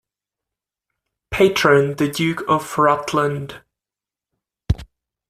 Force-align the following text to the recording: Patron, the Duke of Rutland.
Patron, 1.29 1.97
the 1.97 2.09
Duke 2.09 2.41
of 2.49 2.75
Rutland. 2.79 3.61